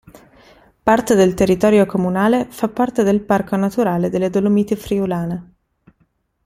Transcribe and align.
Parte 0.83 1.13
del 1.15 1.35
territorio 1.35 1.85
comunale 1.85 2.47
fa 2.49 2.67
parte 2.69 3.03
del 3.03 3.21
Parco 3.21 3.55
naturale 3.55 4.09
delle 4.09 4.31
Dolomiti 4.31 4.75
Friulane. 4.75 5.53